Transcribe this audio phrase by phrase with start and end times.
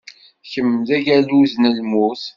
[0.51, 2.23] Kemm d agaluz n lmut.